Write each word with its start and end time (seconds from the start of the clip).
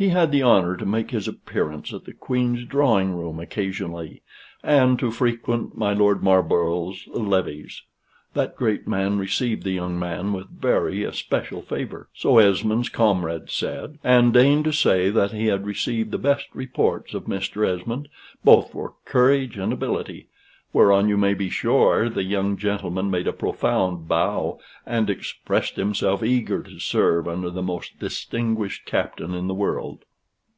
He 0.00 0.08
had 0.08 0.32
the 0.32 0.40
honor 0.40 0.78
to 0.78 0.86
make 0.86 1.10
his 1.10 1.28
appearance 1.28 1.92
at 1.92 2.04
the 2.06 2.14
Queen's 2.14 2.64
drawing 2.64 3.12
room 3.14 3.38
occasionally, 3.38 4.22
and 4.62 4.98
to 4.98 5.10
frequent 5.10 5.76
my 5.76 5.92
Lord 5.92 6.22
Marlborough's 6.22 7.06
levees. 7.08 7.82
That 8.32 8.56
great 8.56 8.88
man 8.88 9.18
received 9.18 9.62
the 9.62 9.72
young 9.72 10.00
one 10.00 10.32
with 10.32 10.48
very 10.58 11.04
especial 11.04 11.60
favor, 11.60 12.08
so 12.14 12.38
Esmond's 12.38 12.88
comrades 12.88 13.52
said, 13.52 13.98
and 14.02 14.32
deigned 14.32 14.64
to 14.64 14.72
say 14.72 15.10
that 15.10 15.32
he 15.32 15.48
had 15.48 15.66
received 15.66 16.12
the 16.12 16.16
best 16.16 16.46
reports 16.54 17.12
of 17.12 17.24
Mr. 17.24 17.68
Esmond, 17.68 18.08
both 18.42 18.70
for 18.70 18.94
courage 19.04 19.58
and 19.58 19.70
ability, 19.70 20.28
whereon 20.72 21.08
you 21.08 21.16
may 21.16 21.34
be 21.34 21.50
sure 21.50 22.08
the 22.10 22.22
young 22.22 22.56
gentleman 22.56 23.10
made 23.10 23.26
a 23.26 23.32
profound 23.32 24.06
bow, 24.06 24.56
and 24.86 25.10
expressed 25.10 25.74
himself 25.74 26.22
eager 26.22 26.62
to 26.62 26.78
serve 26.78 27.26
under 27.26 27.50
the 27.50 27.62
most 27.62 27.98
distinguished 27.98 28.86
captain 28.86 29.34
in 29.34 29.48
the 29.48 29.54
world. 29.54 29.98